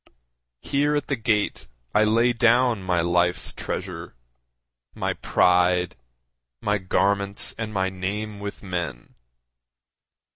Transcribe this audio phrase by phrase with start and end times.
[0.61, 4.15] Here at the gate I lay down my life's treasure,
[4.95, 5.95] My pride,
[6.59, 9.13] my garments and my name with men.